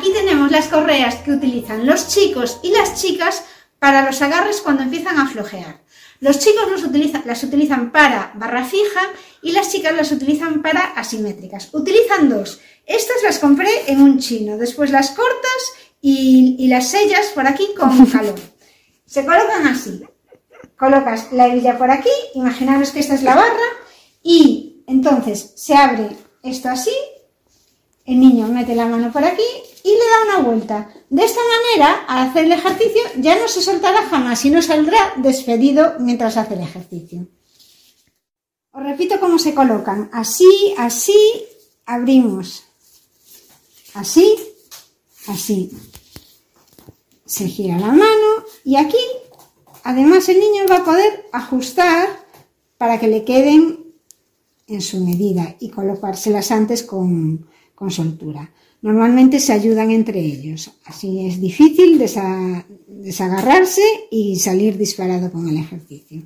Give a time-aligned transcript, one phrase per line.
[0.00, 3.44] Aquí tenemos las correas que utilizan los chicos y las chicas
[3.78, 5.82] para los agarres cuando empiezan a flojear.
[6.20, 6.64] Los chicos
[7.26, 9.02] las utilizan para barra fija
[9.42, 11.68] y las chicas las utilizan para asimétricas.
[11.74, 12.60] Utilizan dos.
[12.86, 14.56] Estas las compré en un chino.
[14.56, 18.40] Después las cortas y, las sellas por aquí con calor.
[19.04, 20.02] Se colocan así.
[20.78, 23.68] Colocas la hebilla por aquí, imaginaros que esta es la barra
[24.22, 26.08] y entonces se abre
[26.42, 26.94] esto así,
[28.06, 29.44] el niño mete la mano por aquí
[29.84, 30.94] y le da una vuelta.
[31.08, 35.14] De esta manera, al hacer el ejercicio, ya no se soltará jamás y no saldrá
[35.16, 37.26] despedido mientras hace el ejercicio.
[38.72, 40.10] Os repito cómo se colocan.
[40.12, 41.44] Así, así,
[41.86, 42.64] abrimos.
[43.94, 44.36] Así,
[45.26, 45.70] así.
[47.24, 49.04] Se gira la mano y aquí,
[49.84, 52.08] además, el niño va a poder ajustar
[52.76, 53.94] para que le queden
[54.66, 57.46] en su medida y colocárselas antes con,
[57.80, 58.50] con soltura.
[58.82, 66.20] Normalmente se ayudan entre ellos, así es difícil desagarrarse y salir disparado con el ejercicio.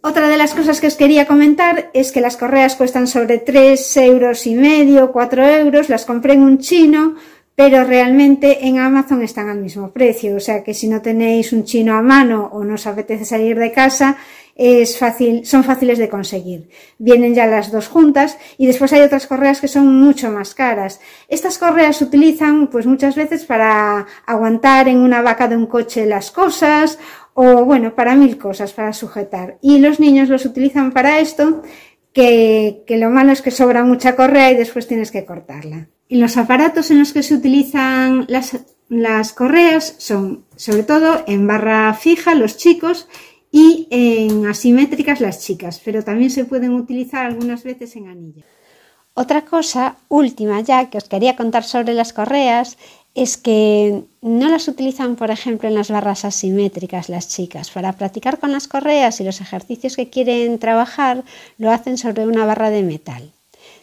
[0.00, 3.96] Otra de las cosas que os quería comentar es que las correas cuestan sobre 3
[3.98, 7.16] euros y medio, 4 euros, las compré en un chino,
[7.54, 11.64] pero realmente en Amazon están al mismo precio, o sea que si no tenéis un
[11.64, 14.16] chino a mano o no os apetece salir de casa,
[14.56, 16.70] es fácil, son fáciles de conseguir.
[16.98, 20.98] Vienen ya las dos juntas y después hay otras correas que son mucho más caras.
[21.28, 26.06] Estas correas se utilizan pues muchas veces para aguantar en una vaca de un coche
[26.06, 26.98] las cosas
[27.34, 29.58] o bueno, para mil cosas, para sujetar.
[29.60, 31.62] Y los niños los utilizan para esto,
[32.14, 35.88] que, que lo malo es que sobra mucha correa y después tienes que cortarla.
[36.08, 41.46] Y los aparatos en los que se utilizan las, las correas son sobre todo en
[41.46, 43.06] barra fija los chicos
[43.56, 48.44] y en asimétricas las chicas, pero también se pueden utilizar algunas veces en anilla.
[49.14, 52.76] Otra cosa última ya que os quería contar sobre las correas
[53.14, 57.70] es que no las utilizan, por ejemplo, en las barras asimétricas las chicas.
[57.70, 61.24] Para practicar con las correas y los ejercicios que quieren trabajar,
[61.56, 63.32] lo hacen sobre una barra de metal.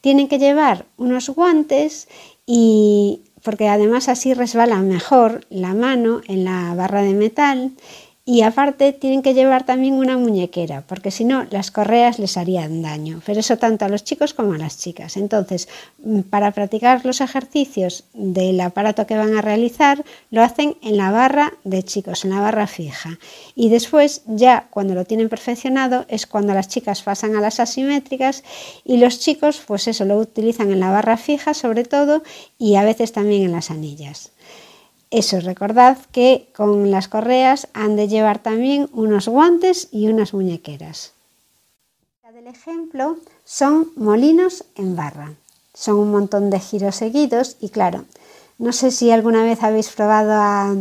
[0.00, 2.06] Tienen que llevar unos guantes
[2.46, 7.72] y porque además así resbala mejor la mano en la barra de metal
[8.28, 12.82] y aparte tienen que llevar también una muñequera, porque si no las correas les harían
[12.82, 13.22] daño.
[13.24, 15.16] Pero eso tanto a los chicos como a las chicas.
[15.16, 15.68] Entonces,
[16.02, 21.12] mm, para practicar los ejercicios del aparato que van a realizar, lo hacen en la
[21.12, 23.16] barra de chicos, en la barra fija.
[23.54, 28.42] Y después, ya cuando lo tienen perfeccionado, es cuando las chicas pasan a las asimétricas
[28.84, 32.24] y los chicos, pues eso, lo utilizan en la barra fija sobre todo
[32.58, 34.32] y a veces también en las anillas.
[35.10, 41.12] Eso, recordad que con las correas han de llevar también unos guantes y unas muñequeras.
[42.36, 45.32] Del ejemplo son molinos en barra.
[45.72, 48.04] Son un montón de giros seguidos y claro,
[48.58, 50.74] no sé si alguna vez habéis probado a,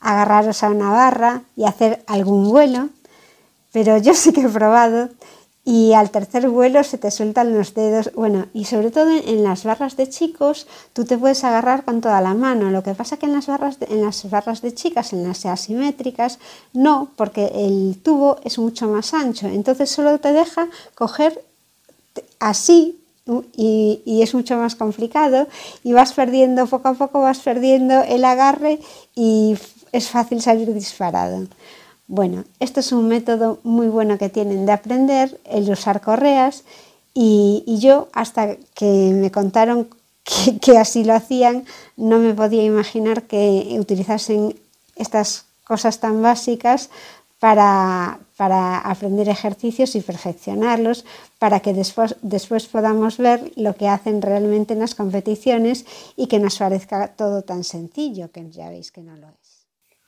[0.00, 2.88] agarraros a una barra y hacer algún vuelo,
[3.72, 5.10] pero yo sí que he probado
[5.70, 8.10] y al tercer vuelo se te sueltan los dedos.
[8.16, 12.20] Bueno, y sobre todo en las barras de chicos, tú te puedes agarrar con toda
[12.20, 12.72] la mano.
[12.72, 15.46] Lo que pasa que en las barras de, en las barras de chicas, en las
[15.46, 16.40] asimétricas,
[16.72, 19.46] no, porque el tubo es mucho más ancho.
[19.46, 21.40] Entonces solo te deja coger
[22.40, 22.98] así
[23.56, 25.46] y, y, es mucho más complicado
[25.84, 28.80] y vas perdiendo, poco a poco vas perdiendo el agarre
[29.14, 29.56] y
[29.92, 31.46] es fácil salir disparado.
[32.12, 36.64] Bueno, esto es un método muy bueno que tienen de aprender, el usar correas,
[37.14, 39.88] y, yo hasta que me contaron
[40.60, 41.64] que, así lo hacían,
[41.96, 44.56] no me podía imaginar que utilizasen
[44.96, 46.90] estas cosas tan básicas
[47.38, 51.04] para, aprender ejercicios y perfeccionarlos,
[51.38, 55.86] para que después, después podamos ver lo que hacen realmente en las competiciones
[56.16, 59.49] y que nos parezca todo tan sencillo, que ya veis que no lo es.